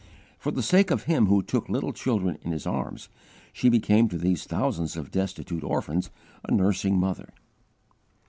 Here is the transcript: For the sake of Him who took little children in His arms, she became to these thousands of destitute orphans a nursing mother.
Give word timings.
For 0.39 0.49
the 0.51 0.63
sake 0.63 0.89
of 0.89 1.03
Him 1.03 1.27
who 1.27 1.43
took 1.43 1.69
little 1.69 1.93
children 1.93 2.39
in 2.41 2.51
His 2.51 2.65
arms, 2.65 3.07
she 3.53 3.69
became 3.69 4.07
to 4.09 4.17
these 4.17 4.45
thousands 4.45 4.97
of 4.97 5.11
destitute 5.11 5.63
orphans 5.63 6.09
a 6.43 6.51
nursing 6.51 6.99
mother. 6.99 7.29